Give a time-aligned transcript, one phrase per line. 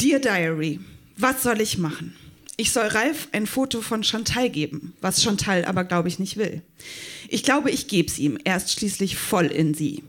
[0.00, 0.80] Dear Diary,
[1.18, 2.16] was soll ich machen?
[2.56, 6.62] Ich soll Ralf ein Foto von Chantal geben, was Chantal aber, glaube ich, nicht will.
[7.28, 8.38] Ich glaube, ich gebe es ihm.
[8.44, 10.02] Er ist schließlich voll in sie.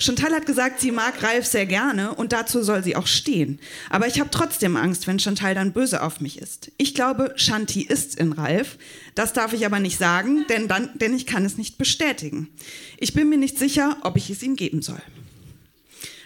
[0.00, 3.60] Chantal hat gesagt, sie mag Ralf sehr gerne und dazu soll sie auch stehen.
[3.88, 6.72] Aber ich habe trotzdem Angst, wenn Chantal dann böse auf mich ist.
[6.76, 8.78] Ich glaube, Shanti ist in Ralf.
[9.14, 12.48] Das darf ich aber nicht sagen, denn, dann, denn ich kann es nicht bestätigen.
[12.98, 15.02] Ich bin mir nicht sicher, ob ich es ihm geben soll.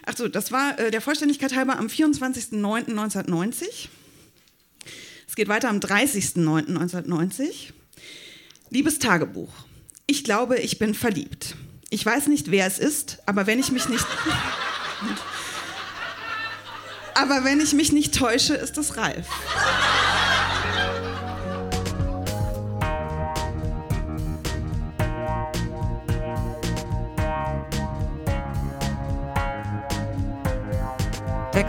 [0.07, 3.89] Achso, das war äh, der Vollständigkeit halber am 24.09.1990.
[5.29, 7.73] Es geht weiter am 30.09.1990.
[8.71, 9.53] Liebes Tagebuch.
[10.07, 11.57] Ich glaube, ich bin verliebt.
[11.91, 14.05] Ich weiß nicht, wer es ist, aber wenn ich mich nicht.
[17.15, 19.27] aber wenn ich mich nicht täusche, ist es Ralf.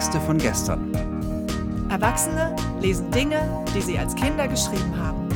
[0.02, 0.92] Texte von gestern.
[1.92, 5.30] Erwachsene lesen Dinge, die sie als Kinder geschrieben haben.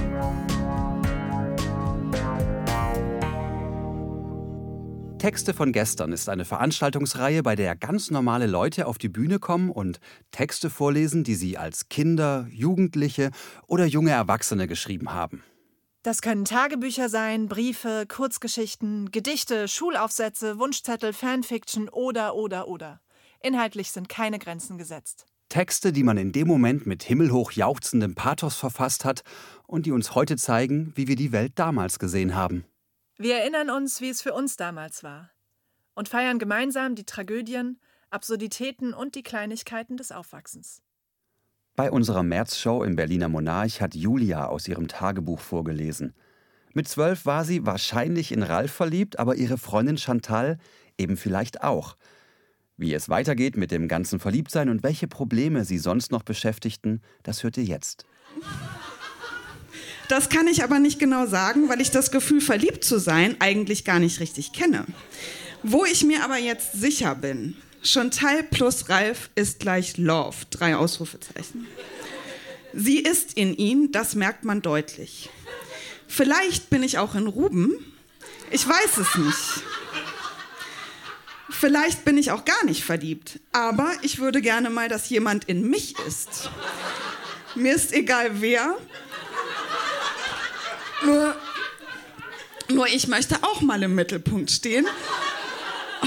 [5.19, 9.69] Texte von gestern ist eine Veranstaltungsreihe, bei der ganz normale Leute auf die Bühne kommen
[9.69, 9.99] und
[10.31, 13.29] Texte vorlesen, die sie als Kinder, Jugendliche
[13.67, 15.43] oder junge Erwachsene geschrieben haben.
[16.01, 22.99] Das können Tagebücher sein, Briefe, Kurzgeschichten, Gedichte, Schulaufsätze, Wunschzettel, Fanfiction oder oder oder.
[23.45, 25.27] Inhaltlich sind keine Grenzen gesetzt.
[25.49, 29.21] Texte, die man in dem Moment mit himmelhoch jauchzendem Pathos verfasst hat
[29.67, 32.65] und die uns heute zeigen, wie wir die Welt damals gesehen haben.
[33.17, 35.29] Wir erinnern uns, wie es für uns damals war
[35.93, 37.79] und feiern gemeinsam die Tragödien,
[38.09, 40.81] Absurditäten und die Kleinigkeiten des Aufwachsens.
[41.75, 46.15] Bei unserer Märzshow im Berliner Monarch hat Julia aus ihrem Tagebuch vorgelesen.
[46.73, 50.57] Mit zwölf war sie wahrscheinlich in Ralf verliebt, aber ihre Freundin Chantal
[50.97, 51.95] eben vielleicht auch–
[52.77, 57.43] wie es weitergeht mit dem ganzen Verliebtsein und welche Probleme sie sonst noch beschäftigten, das
[57.43, 58.05] hört ihr jetzt.
[60.09, 63.85] Das kann ich aber nicht genau sagen, weil ich das Gefühl, verliebt zu sein, eigentlich
[63.85, 64.85] gar nicht richtig kenne.
[65.63, 70.35] Wo ich mir aber jetzt sicher bin, Chantal plus Ralf ist gleich Love.
[70.49, 71.67] Drei Ausrufezeichen.
[72.73, 75.29] Sie ist in ihn, das merkt man deutlich.
[76.07, 77.73] Vielleicht bin ich auch in Ruben.
[78.51, 79.63] Ich weiß es nicht.
[81.49, 85.69] Vielleicht bin ich auch gar nicht verliebt, aber ich würde gerne mal, dass jemand in
[85.69, 86.49] mich ist.
[87.53, 88.75] Mir ist egal wer.
[91.03, 91.35] Nur,
[92.69, 94.87] nur ich möchte auch mal im Mittelpunkt stehen.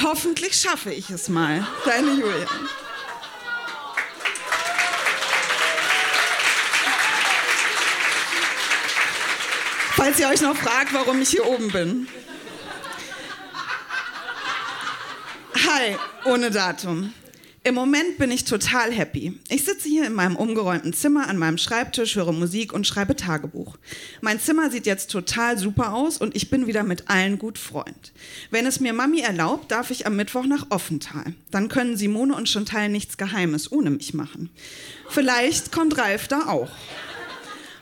[0.03, 1.67] Hoffentlich schaffe ich es mal.
[1.85, 2.47] Deine Julia.
[9.95, 12.09] Falls ihr euch noch fragt, warum ich hier oben bin.
[15.71, 17.13] Hi, ohne Datum.
[17.63, 19.39] Im Moment bin ich total happy.
[19.51, 23.77] Ich sitze hier in meinem umgeräumten Zimmer an meinem Schreibtisch, höre Musik und schreibe Tagebuch.
[24.23, 28.15] Mein Zimmer sieht jetzt total super aus und ich bin wieder mit allen gut Freund.
[28.51, 31.35] Wenn es mir Mami erlaubt, darf ich am Mittwoch nach Offental.
[31.51, 34.49] Dann können Simone und Chantal nichts Geheimes ohne mich machen.
[35.11, 36.71] Vielleicht kommt Ralf da auch.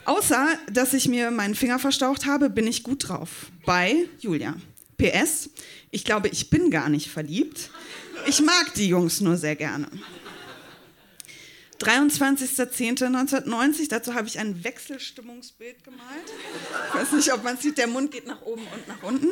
[0.07, 3.47] Außer, dass ich mir meinen Finger verstaucht habe, bin ich gut drauf.
[3.65, 4.57] Bei Julia.
[4.99, 5.51] PS,
[5.91, 7.71] ich glaube, ich bin gar nicht verliebt.
[8.27, 9.89] Ich mag die Jungs nur sehr gerne.
[11.81, 16.33] 23.10.1990, dazu habe ich ein Wechselstimmungsbild gemalt.
[16.89, 19.29] Ich weiß nicht, ob man sieht, der Mund geht nach oben und nach unten.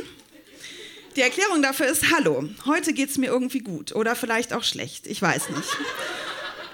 [1.17, 5.07] Die Erklärung dafür ist, hallo, heute geht es mir irgendwie gut oder vielleicht auch schlecht,
[5.07, 5.69] ich weiß nicht.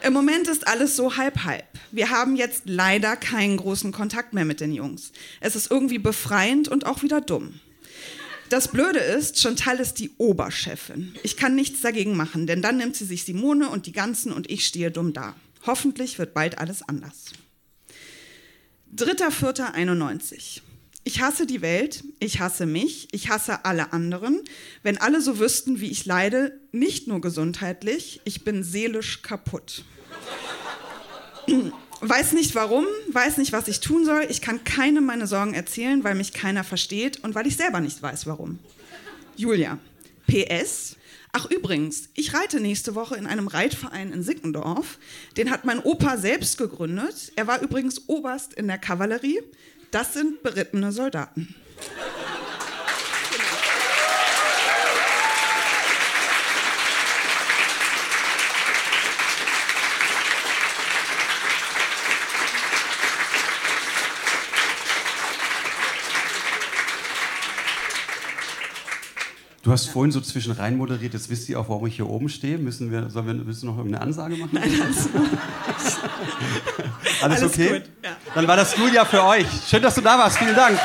[0.03, 1.67] Im Moment ist alles so halb-halb.
[1.91, 5.13] Wir haben jetzt leider keinen großen Kontakt mehr mit den Jungs.
[5.41, 7.61] Es ist irgendwie befreiend und auch wieder dumm.
[8.51, 11.15] Das Blöde ist, Chantal ist die Oberchefin.
[11.23, 14.51] Ich kann nichts dagegen machen, denn dann nimmt sie sich Simone und die ganzen und
[14.51, 15.37] ich stehe dumm da.
[15.67, 17.27] Hoffentlich wird bald alles anders.
[18.97, 20.63] 3.4.91.
[21.05, 24.41] Ich hasse die Welt, ich hasse mich, ich hasse alle anderen.
[24.83, 29.85] Wenn alle so wüssten, wie ich leide, nicht nur gesundheitlich, ich bin seelisch kaputt.
[32.01, 34.27] Weiß nicht warum, weiß nicht, was ich tun soll.
[34.31, 38.03] Ich kann keinem meine Sorgen erzählen, weil mich keiner versteht und weil ich selber nicht
[38.03, 38.59] weiß, warum.
[39.37, 39.79] Julia.
[40.27, 40.97] PS.
[41.33, 44.99] Ach übrigens, ich reite nächste Woche in einem Reitverein in Sickendorf.
[45.37, 47.33] Den hat mein Opa selbst gegründet.
[47.37, 49.43] Er war übrigens Oberst in der Kavallerie.
[49.91, 51.55] Das sind berittene Soldaten.
[69.63, 72.31] Du hast vorhin so zwischen rein moderiert, jetzt wisst ihr auch, warum ich hier oben
[72.31, 72.57] stehe.
[72.57, 74.51] Müssen wir, sollen wir müssen noch irgendeine Ansage machen?
[74.53, 75.09] Nein, alles,
[75.67, 75.99] alles,
[77.23, 77.81] alles okay?
[77.81, 78.11] Gut, ja.
[78.35, 79.47] Dann war das Julia für euch.
[79.69, 80.39] Schön, dass du da warst.
[80.39, 80.79] Vielen Dank.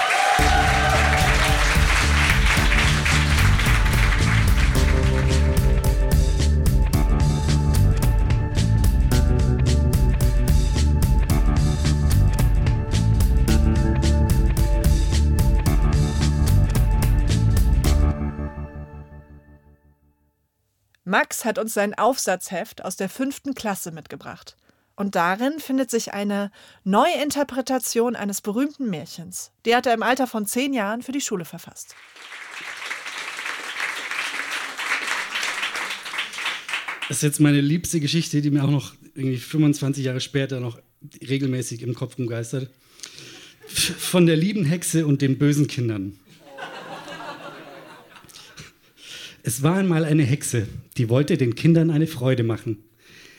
[21.15, 24.57] Max hat uns sein Aufsatzheft aus der fünften Klasse mitgebracht.
[24.97, 26.51] Und darin findet sich eine
[26.83, 29.51] Neuinterpretation eines berühmten Märchens.
[29.65, 31.95] Die hat er im Alter von zehn Jahren für die Schule verfasst.
[37.07, 40.81] Das ist jetzt meine liebste Geschichte, die mir auch noch irgendwie 25 Jahre später noch
[41.21, 42.69] regelmäßig im Kopf rumgeistert.
[43.69, 46.19] Von der lieben Hexe und den bösen Kindern.
[49.47, 52.79] Es war einmal eine Hexe, die wollte den Kindern eine Freude machen.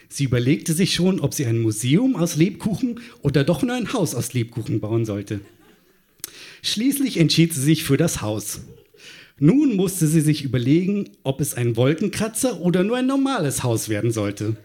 [0.09, 4.15] Sie überlegte sich schon, ob sie ein Museum aus Lebkuchen oder doch nur ein Haus
[4.15, 5.41] aus Lebkuchen bauen sollte.
[6.63, 8.61] Schließlich entschied sie sich für das Haus.
[9.41, 14.13] Nun musste sie sich überlegen, ob es ein Wolkenkratzer oder nur ein normales Haus werden
[14.13, 14.57] sollte.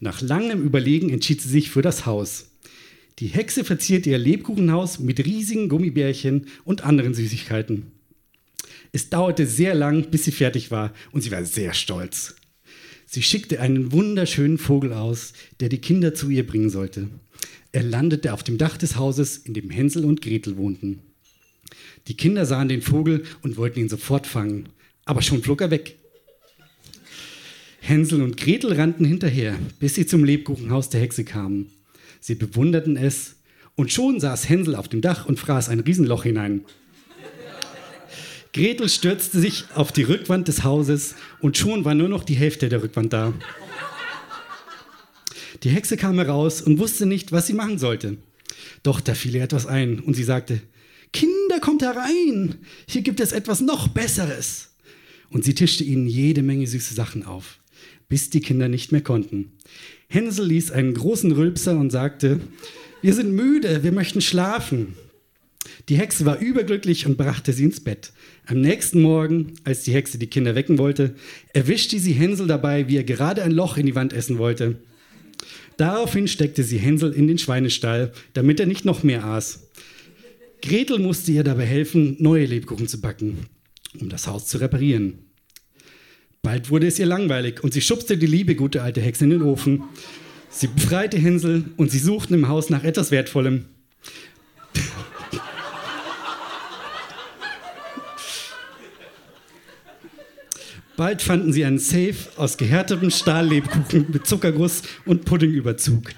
[0.00, 2.46] Nach langem Überlegen entschied sie sich für das Haus.
[3.18, 7.92] Die Hexe verzierte ihr Lebkuchenhaus mit riesigen Gummibärchen und anderen Süßigkeiten.
[8.92, 12.36] Es dauerte sehr lang, bis sie fertig war und sie war sehr stolz.
[13.06, 17.08] Sie schickte einen wunderschönen Vogel aus, der die Kinder zu ihr bringen sollte.
[17.72, 21.00] Er landete auf dem Dach des Hauses, in dem Hänsel und Gretel wohnten.
[22.08, 24.68] Die Kinder sahen den Vogel und wollten ihn sofort fangen,
[25.04, 25.96] aber schon flog er weg.
[27.80, 31.70] Hänsel und Gretel rannten hinterher, bis sie zum Lebkuchenhaus der Hexe kamen.
[32.20, 33.36] Sie bewunderten es,
[33.76, 36.64] und schon saß Hänsel auf dem Dach und fraß ein Riesenloch hinein.
[38.56, 42.70] Gretel stürzte sich auf die Rückwand des Hauses und schon war nur noch die Hälfte
[42.70, 43.34] der Rückwand da.
[45.62, 48.16] Die Hexe kam heraus und wusste nicht, was sie machen sollte.
[48.82, 50.62] Doch da fiel ihr etwas ein und sie sagte,
[51.12, 52.54] Kinder, kommt herein,
[52.88, 54.70] hier gibt es etwas noch Besseres.
[55.28, 57.58] Und sie tischte ihnen jede Menge süße Sachen auf,
[58.08, 59.52] bis die Kinder nicht mehr konnten.
[60.08, 62.40] Hänsel ließ einen großen Rülpser und sagte,
[63.02, 64.94] wir sind müde, wir möchten schlafen.
[65.88, 68.12] Die Hexe war überglücklich und brachte sie ins Bett.
[68.48, 71.16] Am nächsten Morgen, als die Hexe die Kinder wecken wollte,
[71.52, 74.76] erwischte sie Hänsel dabei, wie er gerade ein Loch in die Wand essen wollte.
[75.76, 79.68] Daraufhin steckte sie Hänsel in den Schweinestall, damit er nicht noch mehr aß.
[80.62, 83.46] Gretel musste ihr dabei helfen, neue Lebkuchen zu backen,
[84.00, 85.18] um das Haus zu reparieren.
[86.40, 89.42] Bald wurde es ihr langweilig und sie schubste die liebe gute alte Hexe in den
[89.42, 89.82] Ofen.
[90.50, 93.64] Sie befreite Hänsel und sie suchten im Haus nach etwas Wertvollem.
[100.96, 106.10] Bald fanden sie einen Safe aus gehärtetem Stahllebkuchen mit Zuckerguss und Puddingüberzug.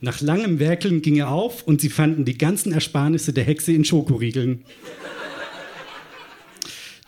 [0.00, 3.84] Nach langem Werkeln ging er auf und sie fanden die ganzen Ersparnisse der Hexe in
[3.84, 4.64] Schokoriegeln.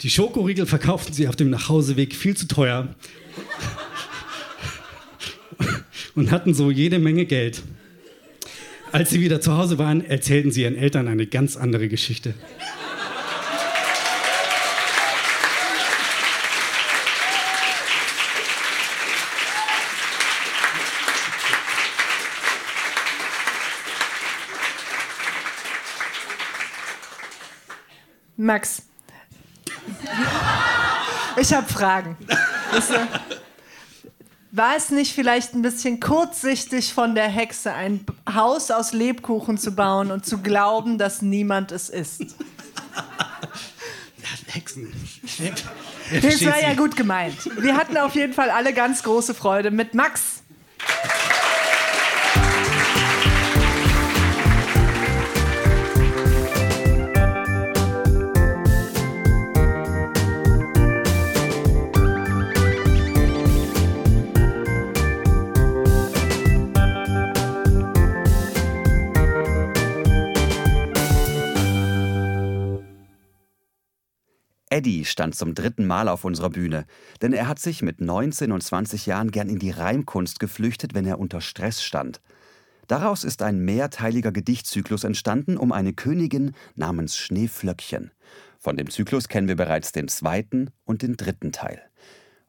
[0.02, 2.94] Die Schokoriegel verkauften sie auf dem Nachhauseweg viel zu teuer
[6.14, 7.62] und hatten so jede Menge Geld.
[8.90, 12.34] Als sie wieder zu Hause waren, erzählten sie ihren Eltern eine ganz andere Geschichte.
[28.36, 28.82] Max,
[31.36, 32.16] ich habe Fragen.
[34.50, 39.74] War es nicht vielleicht ein bisschen kurzsichtig von der Hexe, ein Haus aus Lebkuchen zu
[39.74, 42.22] bauen und zu glauben, dass niemand es ist?
[44.46, 44.92] Hexen.
[46.20, 47.38] Das war ja gut gemeint.
[47.58, 50.31] Wir hatten auf jeden Fall alle ganz große Freude mit Max.
[74.82, 76.86] Eddie stand zum dritten Mal auf unserer Bühne,
[77.20, 81.06] denn er hat sich mit 19 und 20 Jahren gern in die Reimkunst geflüchtet, wenn
[81.06, 82.20] er unter Stress stand.
[82.88, 88.10] Daraus ist ein mehrteiliger Gedichtzyklus entstanden um eine Königin namens Schneeflöckchen.
[88.58, 91.80] Von dem Zyklus kennen wir bereits den zweiten und den dritten Teil.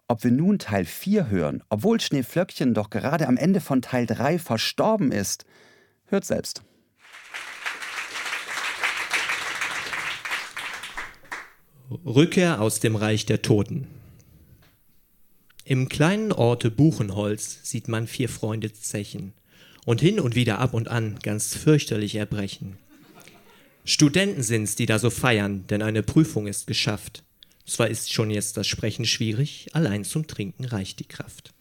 [0.07, 4.39] Ob wir nun Teil 4 hören, obwohl Schneeflöckchen doch gerade am Ende von Teil 3
[4.39, 5.45] verstorben ist,
[6.07, 6.63] hört selbst.
[11.89, 13.87] Rückkehr aus dem Reich der Toten.
[15.65, 19.33] Im kleinen Orte Buchenholz sieht man vier Freunde zechen
[19.85, 22.77] und hin und wieder ab und an ganz fürchterlich erbrechen.
[23.85, 27.23] Studenten sind's, die da so feiern, denn eine Prüfung ist geschafft.
[27.65, 31.53] Zwar ist schon jetzt das Sprechen schwierig, allein zum Trinken reicht die Kraft.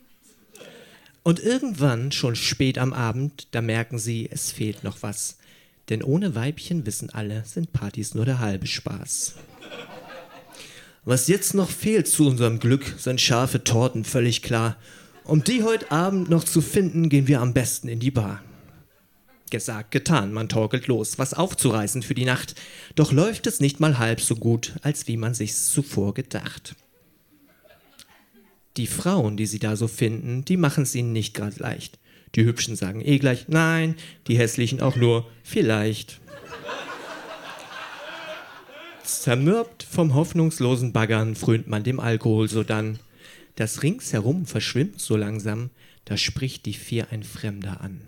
[1.24, 5.38] Und irgendwann, schon spät am Abend, da merken sie, es fehlt noch was.
[5.88, 9.34] Denn ohne Weibchen wissen alle, sind Partys nur der halbe Spaß.
[11.04, 14.76] Was jetzt noch fehlt zu unserem Glück, sind scharfe Torten, völlig klar.
[15.25, 18.40] Um die heute Abend noch zu finden, gehen wir am besten in die Bar.
[19.50, 22.54] Gesagt, getan, man torkelt los, was aufzureißen für die Nacht.
[22.94, 26.76] Doch läuft es nicht mal halb so gut, als wie man sich's zuvor gedacht.
[28.76, 31.99] Die Frauen, die sie da so finden, die machen's ihnen nicht grad leicht.
[32.37, 33.97] Die Hübschen sagen eh gleich nein,
[34.28, 36.21] die Hässlichen auch nur vielleicht.
[39.04, 42.99] Zermürbt vom hoffnungslosen Baggern frönt man dem Alkohol sodann.
[43.56, 45.71] Das ringsherum verschwimmt so langsam,
[46.04, 48.00] da spricht die Vier ein Fremder an.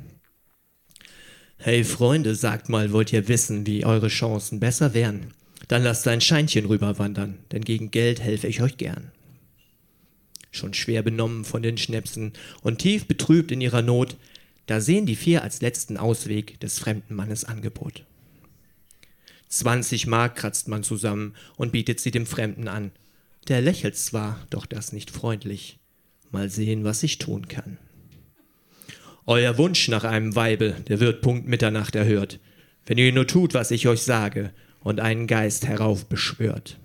[1.58, 5.32] Hey Freunde, sagt mal, wollt ihr wissen, wie eure Chancen besser wären?
[5.68, 9.12] Dann lasst ein Scheinchen rüberwandern, denn gegen Geld helfe ich euch gern
[10.54, 12.32] schon schwer benommen von den Schnäpsen
[12.62, 14.16] und tief betrübt in ihrer Not,
[14.66, 18.04] da sehen die vier als letzten Ausweg des fremden Mannes Angebot.
[19.48, 22.92] 20 Mark kratzt man zusammen und bietet sie dem Fremden an.
[23.48, 25.78] Der lächelt zwar, doch das nicht freundlich.
[26.30, 27.78] Mal sehen, was ich tun kann.
[29.26, 32.40] Euer Wunsch nach einem Weibe, der wird Punkt Mitternacht erhört,
[32.86, 36.78] wenn ihr nur tut, was ich euch sage und einen Geist heraufbeschwört.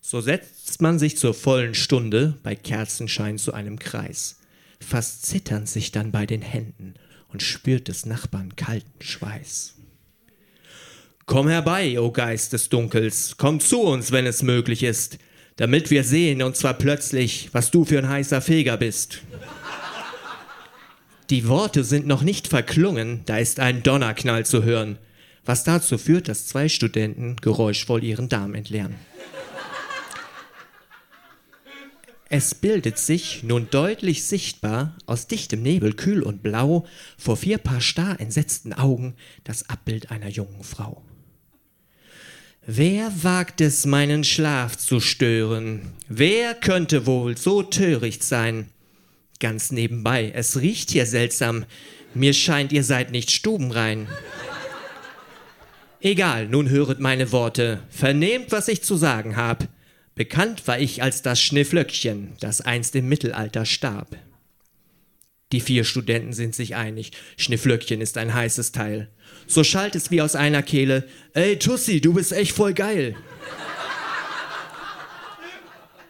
[0.00, 4.40] So setzt man sich zur vollen Stunde bei Kerzenschein zu einem Kreis,
[4.80, 6.94] fast zitternd sich dann bei den Händen
[7.28, 9.74] und spürt des Nachbarn kalten Schweiß.
[11.30, 15.18] Komm herbei, o Geist des Dunkels, komm zu uns, wenn es möglich ist,
[15.54, 19.20] damit wir sehen, und zwar plötzlich, was du für ein heißer Feger bist.
[21.30, 24.98] Die Worte sind noch nicht verklungen, da ist ein Donnerknall zu hören,
[25.44, 28.96] was dazu führt, dass zwei Studenten geräuschvoll ihren Darm entleeren.
[32.28, 37.80] Es bildet sich, nun deutlich sichtbar, aus dichtem Nebel kühl und blau, vor vier Paar
[37.80, 41.04] starr entsetzten Augen, das Abbild einer jungen Frau.
[42.72, 45.92] Wer wagt es, meinen Schlaf zu stören?
[46.08, 48.68] Wer könnte wohl so töricht sein?
[49.40, 51.64] Ganz nebenbei, es riecht hier seltsam.
[52.14, 54.06] Mir scheint, ihr seid nicht stubenrein.
[56.00, 57.82] Egal, nun höret meine Worte.
[57.90, 59.66] Vernehmt, was ich zu sagen hab.
[60.14, 64.16] Bekannt war ich als das Schnifflöckchen, das einst im Mittelalter starb.
[65.52, 69.08] Die vier Studenten sind sich einig, Schnifflöckchen ist ein heißes Teil.
[69.46, 73.16] So schallt es wie aus einer Kehle, ey Tussi, du bist echt voll geil.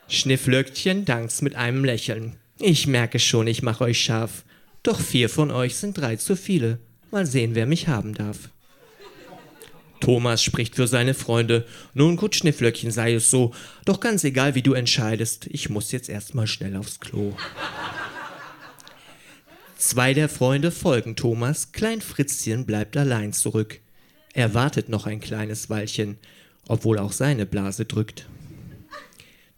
[0.08, 2.36] Schnifflöckchen dankt's mit einem Lächeln.
[2.58, 4.44] Ich merke schon, ich mach euch scharf.
[4.82, 6.78] Doch vier von euch sind drei zu viele.
[7.10, 8.50] Mal sehen, wer mich haben darf.
[10.00, 11.66] Thomas spricht für seine Freunde.
[11.94, 13.54] Nun gut, Schnifflöckchen, sei es so.
[13.84, 17.34] Doch ganz egal, wie du entscheidest, ich muss jetzt erstmal schnell aufs Klo.
[19.80, 23.80] Zwei der Freunde folgen Thomas, Klein Fritzchen bleibt allein zurück.
[24.34, 26.18] Er wartet noch ein kleines Weilchen,
[26.68, 28.28] obwohl auch seine Blase drückt.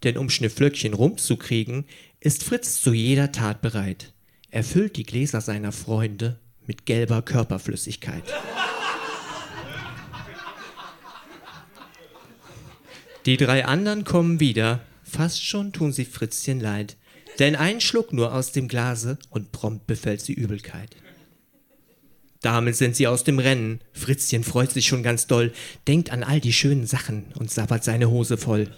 [0.04, 1.86] Denn um Schnifflöckchen rumzukriegen,
[2.20, 4.12] ist Fritz zu jeder Tat bereit.
[4.52, 6.38] Er füllt die Gläser seiner Freunde
[6.68, 8.22] mit gelber Körperflüssigkeit.
[13.26, 16.96] Die drei anderen kommen wieder, fast schon tun sie Fritzchen leid,
[17.38, 20.96] denn ein Schluck nur aus dem Glase und prompt befällt sie Übelkeit.
[22.42, 23.80] Damit sind sie aus dem Rennen.
[23.92, 25.52] Fritzchen freut sich schon ganz doll,
[25.86, 28.68] denkt an all die schönen Sachen und sabbert seine Hose voll.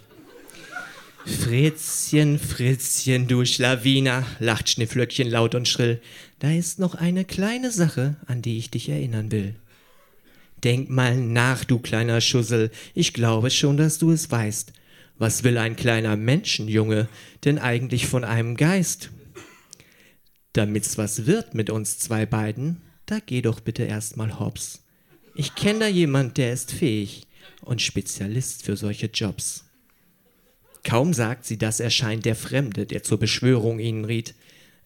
[1.25, 6.03] Fritzchen, Fritzchen, du Schlawiner, lacht Schnifflöckchen laut und schrill.
[6.39, 9.55] Da ist noch eine kleine Sache, an die ich dich erinnern will.
[10.63, 14.73] Denk mal nach, du kleiner Schussel, ich glaube schon, dass du es weißt.
[15.16, 17.09] Was will ein kleiner Menschenjunge
[17.44, 19.11] denn eigentlich von einem Geist?
[20.52, 24.85] Damit's was wird mit uns zwei beiden, da geh doch bitte erstmal hops.
[25.35, 27.26] Ich kenn da jemand, der ist fähig
[27.61, 29.64] und Spezialist für solche Jobs.
[30.85, 34.35] Kaum sagt sie das, erscheint der Fremde, der zur Beschwörung ihnen riet.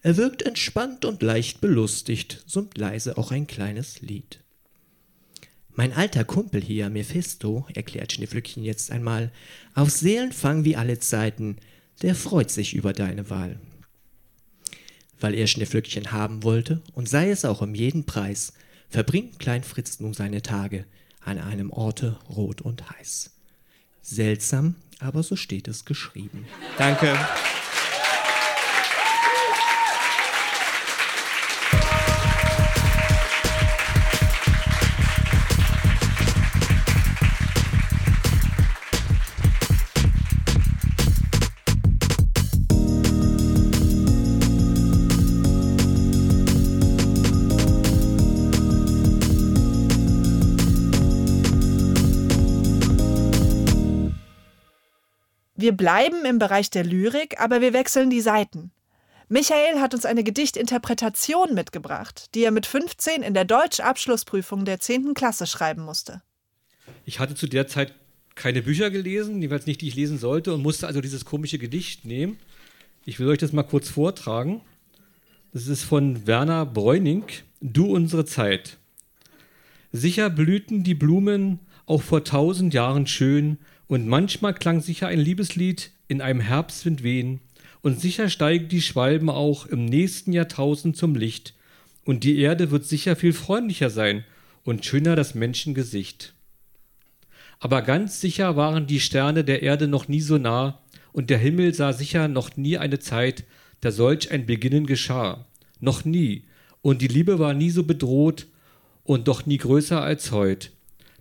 [0.01, 4.39] Er wirkt entspannt und leicht belustigt, summt leise auch ein kleines Lied.
[5.79, 9.31] Mein alter Kumpel hier, Mephisto, erklärt Schneeflöckchen jetzt einmal,
[9.75, 11.55] auf Seelenfang wie alle Zeiten,
[12.01, 13.61] der freut sich über deine Wahl.
[15.21, 18.51] Weil er Schneeflöckchen haben wollte, und sei es auch um jeden Preis,
[18.89, 20.83] verbringt Klein Fritz nun seine Tage
[21.21, 23.31] an einem Orte rot und heiß.
[24.01, 26.45] Seltsam, aber so steht es geschrieben.
[26.77, 27.17] Danke.
[55.69, 58.71] Wir bleiben im Bereich der Lyrik, aber wir wechseln die Seiten.
[59.27, 65.13] Michael hat uns eine Gedichtinterpretation mitgebracht, die er mit 15 in der Deutsch-Abschlussprüfung der 10.
[65.13, 66.23] Klasse schreiben musste.
[67.05, 67.93] Ich hatte zu der Zeit
[68.33, 72.03] keine Bücher gelesen, jeweils nicht, die ich lesen sollte, und musste also dieses komische Gedicht
[72.03, 72.39] nehmen.
[73.05, 74.61] Ich will euch das mal kurz vortragen.
[75.53, 77.25] Das ist von Werner Bräuning,
[77.61, 78.77] Du unsere Zeit.
[79.91, 85.91] Sicher blühten die Blumen auch vor tausend Jahren schön, und manchmal klang sicher ein Liebeslied
[86.07, 87.41] in einem Herbstwind wehen,
[87.81, 91.55] und sicher steigen die Schwalben auch im nächsten Jahrtausend zum Licht,
[92.05, 94.23] und die Erde wird sicher viel freundlicher sein
[94.63, 96.33] und schöner das Menschengesicht.
[97.59, 100.79] Aber ganz sicher waren die Sterne der Erde noch nie so nah,
[101.11, 103.43] und der Himmel sah sicher noch nie eine Zeit,
[103.81, 105.45] da solch ein Beginnen geschah.
[105.79, 106.43] Noch nie.
[106.81, 108.45] Und die Liebe war nie so bedroht
[109.03, 110.71] und doch nie größer als heut.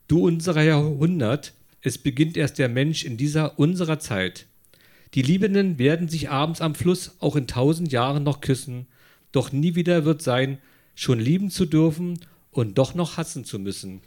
[0.07, 4.47] Du unserer Jahrhundert, es beginnt erst der Mensch in dieser unserer Zeit.
[5.15, 8.87] Die Liebenden werden sich abends am Fluss auch in tausend Jahren noch küssen,
[9.33, 10.59] doch nie wieder wird sein,
[10.95, 12.21] schon lieben zu dürfen
[12.51, 14.01] und doch noch hassen zu müssen.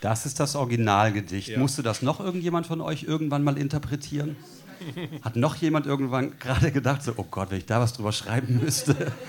[0.00, 1.48] Das ist das Originalgedicht.
[1.48, 1.58] Ja.
[1.58, 4.36] Musste das noch irgendjemand von euch irgendwann mal interpretieren?
[5.22, 8.60] Hat noch jemand irgendwann gerade gedacht, so, oh Gott, wenn ich da was drüber schreiben
[8.62, 9.12] müsste?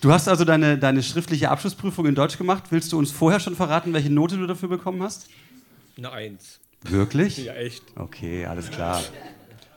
[0.00, 2.64] Du hast also deine, deine schriftliche Abschlussprüfung in Deutsch gemacht.
[2.70, 5.28] Willst du uns vorher schon verraten, welche Note du dafür bekommen hast?
[5.96, 6.60] Eine Eins.
[6.82, 7.38] Wirklich?
[7.38, 7.82] Ja, echt.
[7.96, 9.02] Okay, alles klar.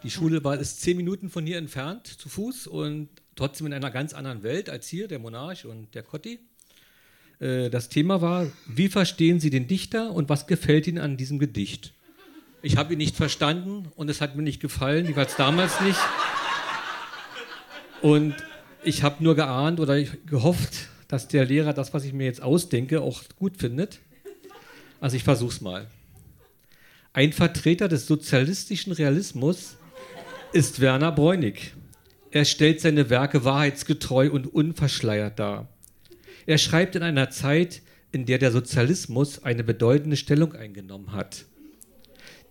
[0.04, 3.92] Die Schule war ist zehn Minuten von hier entfernt zu Fuß und trotzdem in einer
[3.92, 6.40] ganz anderen Welt als hier, der Monarch und der Cotti.
[7.40, 11.38] Äh, Das Thema war, wie verstehen Sie den Dichter und was gefällt Ihnen an diesem
[11.40, 11.94] Gedicht?
[12.62, 16.00] Ich habe ihn nicht verstanden und es hat mir nicht gefallen, jeweils damals nicht.
[18.02, 18.36] Und
[18.84, 23.02] ich habe nur geahnt oder gehofft, dass der Lehrer das, was ich mir jetzt ausdenke,
[23.02, 24.00] auch gut findet.
[25.00, 25.88] Also ich versuche es mal.
[27.16, 29.78] Ein Vertreter des sozialistischen Realismus
[30.52, 31.74] ist Werner Bräunig.
[32.30, 35.70] Er stellt seine Werke wahrheitsgetreu und unverschleiert dar.
[36.46, 41.46] Er schreibt in einer Zeit, in der der Sozialismus eine bedeutende Stellung eingenommen hat.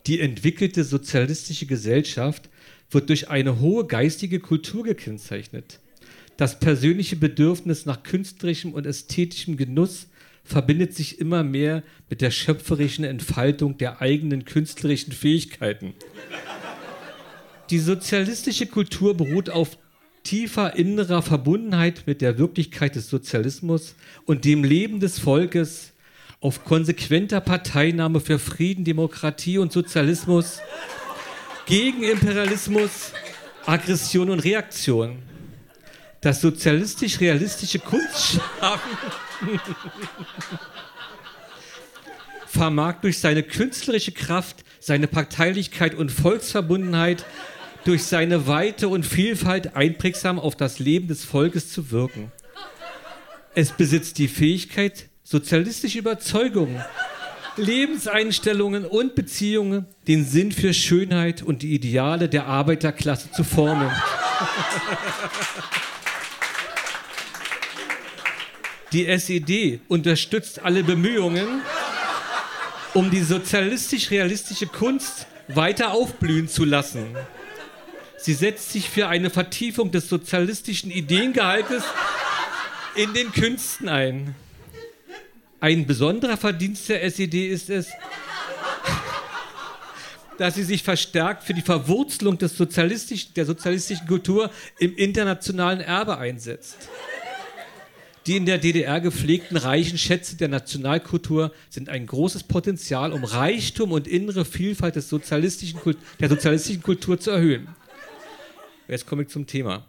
[0.06, 2.48] Die entwickelte sozialistische Gesellschaft
[2.90, 5.78] wird durch eine hohe geistige Kultur gekennzeichnet.
[6.38, 10.06] Das persönliche Bedürfnis nach künstlerischem und ästhetischem Genuss
[10.44, 15.94] verbindet sich immer mehr mit der schöpferischen Entfaltung der eigenen künstlerischen Fähigkeiten.
[17.70, 19.78] Die sozialistische Kultur beruht auf
[20.22, 23.94] tiefer innerer Verbundenheit mit der Wirklichkeit des Sozialismus
[24.26, 25.92] und dem Leben des Volkes,
[26.40, 30.60] auf konsequenter Parteinahme für Frieden, Demokratie und Sozialismus,
[31.64, 33.12] gegen Imperialismus,
[33.64, 35.22] Aggression und Reaktion.
[36.24, 38.98] Das sozialistisch-realistische Kunstschaffen
[42.46, 47.26] vermag durch seine künstlerische Kraft, seine Parteilichkeit und Volksverbundenheit,
[47.84, 52.32] durch seine Weite und Vielfalt einprägsam auf das Leben des Volkes zu wirken.
[53.54, 56.82] Es besitzt die Fähigkeit, sozialistische Überzeugungen,
[57.58, 63.90] Lebenseinstellungen und Beziehungen, den Sinn für Schönheit und die Ideale der Arbeiterklasse zu formen.
[68.94, 71.62] Die SED unterstützt alle Bemühungen,
[72.94, 77.16] um die sozialistisch-realistische Kunst weiter aufblühen zu lassen.
[78.18, 81.82] Sie setzt sich für eine Vertiefung des sozialistischen Ideengehaltes
[82.94, 84.36] in den Künsten ein.
[85.58, 87.88] Ein besonderer Verdienst der SED ist es,
[90.38, 96.16] dass sie sich verstärkt für die Verwurzelung des sozialistischen, der sozialistischen Kultur im internationalen Erbe
[96.16, 96.88] einsetzt.
[98.26, 103.92] Die in der DDR gepflegten reichen Schätze der Nationalkultur sind ein großes Potenzial, um Reichtum
[103.92, 107.68] und innere Vielfalt des sozialistischen Kult der sozialistischen Kultur zu erhöhen.
[108.88, 109.84] Jetzt komme ich zum Thema.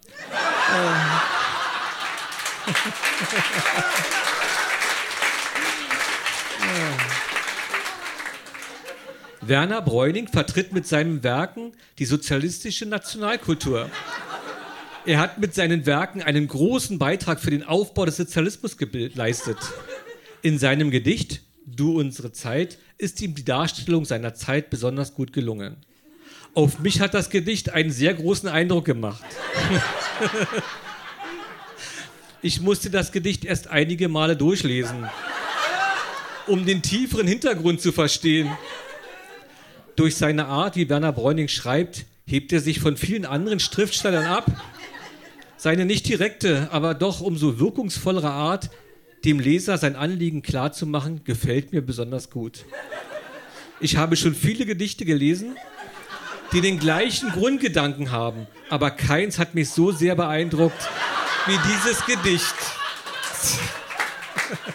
[9.42, 13.90] Werner Bräuning vertritt mit seinen Werken die sozialistische Nationalkultur.
[15.06, 19.58] Er hat mit seinen Werken einen großen Beitrag für den Aufbau des Sozialismus geleistet.
[20.42, 25.78] In seinem Gedicht Du unsere Zeit, ist ihm die Darstellung seiner Zeit besonders gut gelungen.
[26.54, 29.24] Auf mich hat das Gedicht einen sehr großen Eindruck gemacht.
[32.42, 35.10] ich musste das Gedicht erst einige Male durchlesen,
[36.46, 38.52] um den tieferen Hintergrund zu verstehen.
[39.96, 44.46] Durch seine Art, wie Werner Bräuning schreibt, hebt er sich von vielen anderen Schriftstellern ab.
[45.66, 48.70] Seine nicht direkte, aber doch umso wirkungsvollere Art,
[49.24, 52.66] dem Leser sein Anliegen klarzumachen, gefällt mir besonders gut.
[53.80, 55.56] Ich habe schon viele Gedichte gelesen,
[56.54, 60.88] die den gleichen Grundgedanken haben, aber keins hat mich so sehr beeindruckt
[61.48, 62.56] wie dieses Gedicht.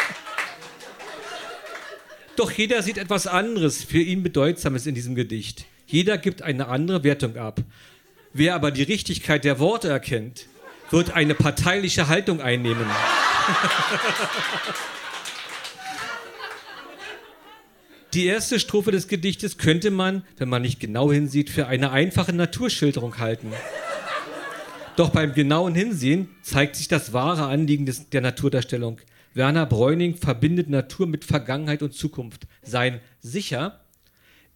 [2.35, 5.66] Doch jeder sieht etwas anderes, für ihn Bedeutsames in diesem Gedicht.
[5.87, 7.61] Jeder gibt eine andere Wertung ab.
[8.33, 10.46] Wer aber die Richtigkeit der Worte erkennt,
[10.90, 12.87] wird eine parteiliche Haltung einnehmen.
[18.12, 22.33] Die erste Strophe des Gedichtes könnte man, wenn man nicht genau hinsieht, für eine einfache
[22.33, 23.53] Naturschilderung halten.
[24.96, 29.00] Doch beim genauen Hinsehen zeigt sich das wahre Anliegen des, der Naturdarstellung.
[29.33, 32.48] Werner Bräuning verbindet Natur mit Vergangenheit und Zukunft.
[32.62, 33.81] Sein sicher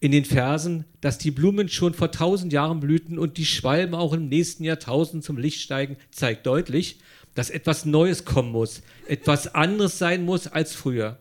[0.04, 4.12] in den Versen, dass die Blumen schon vor tausend Jahren blühten und die Schwalben auch
[4.12, 6.98] im nächsten Jahrtausend zum Licht steigen, zeigt deutlich,
[7.34, 11.20] dass etwas Neues kommen muss, etwas anderes sein muss als früher.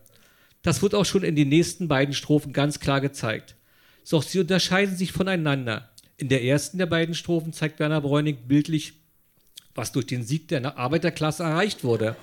[0.64, 3.56] Das wird auch schon in den nächsten beiden Strophen ganz klar gezeigt.
[4.10, 5.90] Doch sie unterscheiden sich voneinander.
[6.18, 8.96] In der ersten der beiden Strophen zeigt Werner Bräuning bildlich,
[9.76, 12.18] was durch den Sieg der Arbeiterklasse erreicht wurde.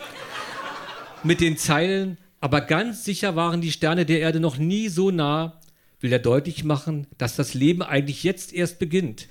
[1.25, 5.60] Mit den Zeilen, aber ganz sicher waren die Sterne der Erde noch nie so nah,
[6.01, 9.29] will er deutlich machen, dass das Leben eigentlich jetzt erst beginnt.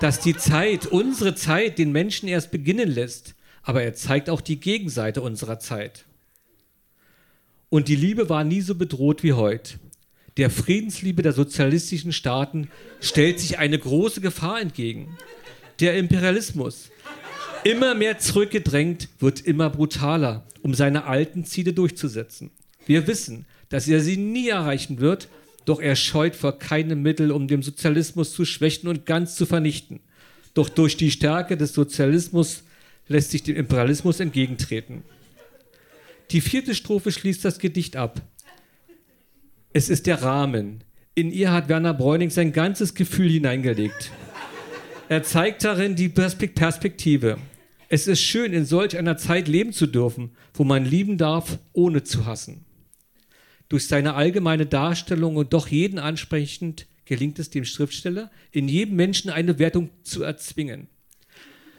[0.00, 3.34] Dass die Zeit, unsere Zeit, den Menschen erst beginnen lässt.
[3.62, 6.04] Aber er zeigt auch die Gegenseite unserer Zeit.
[7.70, 9.78] Und die Liebe war nie so bedroht wie heute.
[10.36, 12.68] Der Friedensliebe der sozialistischen Staaten
[13.00, 15.16] stellt sich eine große Gefahr entgegen.
[15.80, 16.90] Der Imperialismus,
[17.62, 22.50] immer mehr zurückgedrängt, wird immer brutaler, um seine alten Ziele durchzusetzen.
[22.86, 25.28] Wir wissen, dass er sie nie erreichen wird,
[25.64, 30.00] doch er scheut vor keinem Mittel, um den Sozialismus zu schwächen und ganz zu vernichten.
[30.52, 32.64] Doch durch die Stärke des Sozialismus
[33.08, 35.02] lässt sich dem Imperialismus entgegentreten.
[36.30, 38.22] Die vierte Strophe schließt das Gedicht ab.
[39.72, 40.84] Es ist der Rahmen.
[41.14, 44.10] In ihr hat Werner Bräuning sein ganzes Gefühl hineingelegt.
[45.08, 47.38] Er zeigt darin die Perspektive.
[47.88, 52.02] Es ist schön, in solch einer Zeit leben zu dürfen, wo man lieben darf, ohne
[52.02, 52.64] zu hassen.
[53.68, 59.30] Durch seine allgemeine Darstellung und doch jeden ansprechend gelingt es dem Schriftsteller, in jedem Menschen
[59.30, 60.88] eine Wertung zu erzwingen.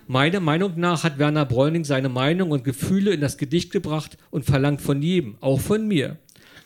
[0.07, 4.45] Meiner Meinung nach hat Werner Bräuning seine Meinung und Gefühle in das Gedicht gebracht und
[4.45, 6.17] verlangt von jedem, auch von mir,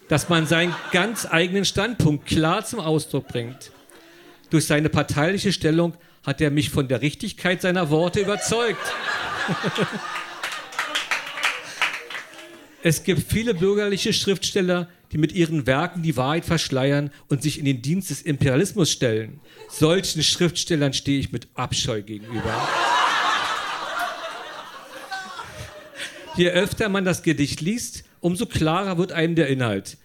[0.10, 3.72] dass man seinen ganz eigenen Standpunkt klar zum Ausdruck bringt.
[4.50, 5.94] Durch seine parteiliche Stellung
[6.26, 8.82] hat er mich von der Richtigkeit seiner Worte überzeugt.
[12.84, 17.66] es gibt viele bürgerliche Schriftsteller, die mit ihren Werken die Wahrheit verschleiern und sich in
[17.66, 19.40] den Dienst des Imperialismus stellen.
[19.70, 22.68] Solchen Schriftstellern stehe ich mit Abscheu gegenüber.
[26.36, 29.98] Je öfter man das Gedicht liest, umso klarer wird einem der Inhalt.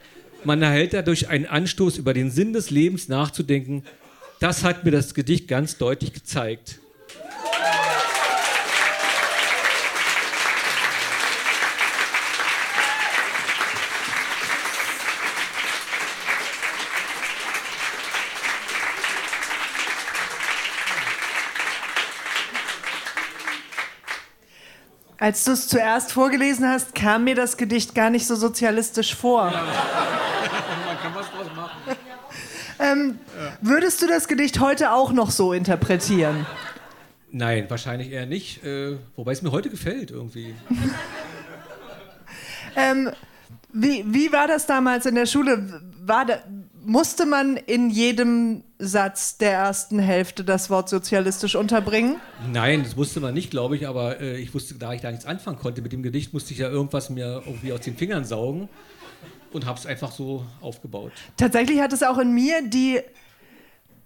[0.43, 3.85] Man erhält dadurch einen Anstoß, über den Sinn des Lebens nachzudenken.
[4.40, 6.81] Das hat mir das Gedicht ganz deutlich gezeigt.
[25.25, 29.51] Als du es zuerst vorgelesen hast, kam mir das Gedicht gar nicht so sozialistisch vor.
[29.51, 29.53] Ja.
[30.87, 31.97] Man kann was draus machen.
[32.79, 33.57] Ähm, ja.
[33.63, 36.45] Würdest du das Gedicht heute auch noch so interpretieren?
[37.31, 38.65] Nein, wahrscheinlich eher nicht.
[38.65, 40.55] Äh, wobei es mir heute gefällt irgendwie.
[42.77, 43.11] ähm,
[43.73, 45.81] wie, wie war das damals in der Schule?
[46.03, 46.35] War da,
[46.85, 52.16] musste man in jedem Satz der ersten Hälfte das Wort sozialistisch unterbringen?
[52.53, 55.27] Nein, das wusste man nicht, glaube ich, aber äh, ich wusste, da ich da nichts
[55.27, 58.68] anfangen konnte mit dem Gedicht, musste ich ja irgendwas mir irgendwie aus den Fingern saugen
[59.53, 61.12] und habe es einfach so aufgebaut.
[61.37, 63.01] Tatsächlich hat es auch in mir die,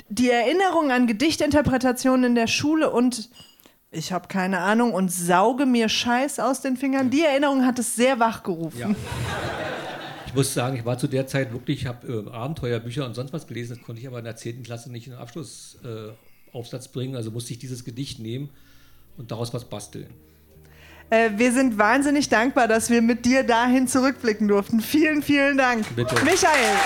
[0.08, 3.30] die Erinnerung an Gedichtinterpretationen in der Schule und
[3.90, 7.08] ich habe keine Ahnung und sauge mir Scheiß aus den Fingern.
[7.08, 8.78] Die Erinnerung hat es sehr wachgerufen.
[8.78, 8.90] Ja.
[10.28, 13.32] Ich muss sagen, ich war zu der Zeit wirklich, ich habe äh, Abenteuerbücher und sonst
[13.32, 14.62] was gelesen, das konnte ich aber in der 10.
[14.62, 18.50] Klasse nicht in den Abschlussaufsatz äh, bringen, also musste ich dieses Gedicht nehmen
[19.16, 20.08] und daraus was basteln.
[21.08, 24.82] Äh, wir sind wahnsinnig dankbar, dass wir mit dir dahin zurückblicken durften.
[24.82, 25.86] Vielen, vielen Dank.
[25.96, 26.14] Bitte.
[26.22, 26.76] Michael.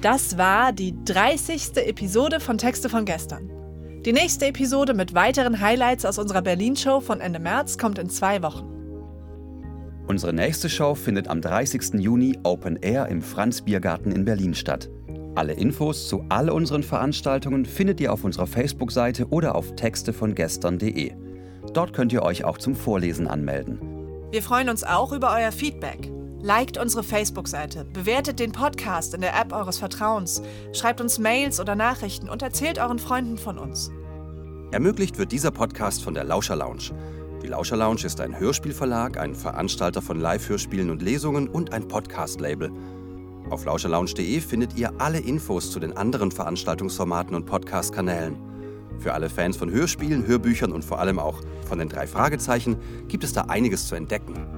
[0.00, 1.76] Das war die 30.
[1.76, 3.55] Episode von Texte von gestern.
[4.06, 8.40] Die nächste Episode mit weiteren Highlights aus unserer Berlin-Show von Ende März kommt in zwei
[8.40, 8.64] Wochen.
[10.06, 11.94] Unsere nächste Show findet am 30.
[11.94, 14.88] Juni Open Air im Franz Biergarten in Berlin statt.
[15.34, 21.12] Alle Infos zu all unseren Veranstaltungen findet ihr auf unserer Facebook-Seite oder auf textevongestern.de.
[21.74, 23.80] Dort könnt ihr euch auch zum Vorlesen anmelden.
[24.30, 26.12] Wir freuen uns auch über euer Feedback.
[26.46, 31.74] Liked unsere Facebook-Seite, bewertet den Podcast in der App eures Vertrauens, schreibt uns Mails oder
[31.74, 33.90] Nachrichten und erzählt euren Freunden von uns.
[34.70, 36.92] Ermöglicht wird dieser Podcast von der Lauscher Lounge.
[37.42, 42.70] Die Lauscher Lounge ist ein Hörspielverlag, ein Veranstalter von Live-Hörspielen und Lesungen und ein Podcast-Label.
[43.50, 48.36] Auf lauscherlounge.de findet ihr alle Infos zu den anderen Veranstaltungsformaten und Podcast-Kanälen.
[49.00, 52.76] Für alle Fans von Hörspielen, Hörbüchern und vor allem auch von den drei Fragezeichen
[53.08, 54.55] gibt es da einiges zu entdecken.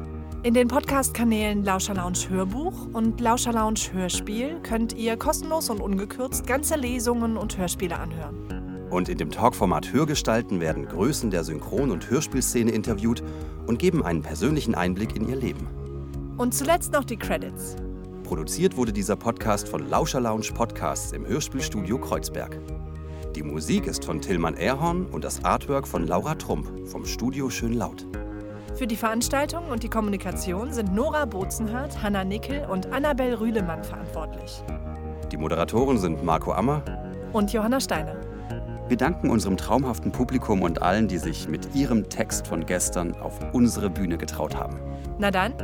[0.48, 6.46] In den Podcast-Kanälen Lauscher Lounge Hörbuch und Lauscher Lounge Hörspiel könnt ihr kostenlos und ungekürzt
[6.46, 8.88] ganze Lesungen und Hörspiele anhören.
[8.88, 13.22] Und in dem Talkformat Hörgestalten werden Größen der Synchron- und Hörspielszene interviewt
[13.66, 15.66] und geben einen persönlichen Einblick in ihr Leben.
[16.38, 17.76] Und zuletzt noch die Credits.
[18.24, 22.58] Produziert wurde dieser Podcast von Lauscher Lounge Podcasts im Hörspielstudio Kreuzberg.
[23.34, 27.74] Die Musik ist von Tillmann Erhorn und das Artwork von Laura Trump vom Studio Schön
[27.74, 28.06] Laut.
[28.78, 34.62] Für die Veranstaltung und die Kommunikation sind Nora Bozenhardt, Hanna Nickel und Annabel Rühlemann verantwortlich.
[35.32, 36.84] Die Moderatoren sind Marco Ammer
[37.32, 38.14] Und Johanna Steiner.
[38.86, 43.40] Wir danken unserem traumhaften Publikum und allen, die sich mit ihrem Text von gestern auf
[43.52, 44.78] unsere Bühne getraut haben.
[45.18, 45.54] Na dann,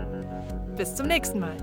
[0.77, 1.55] bis zum nächsten Mal.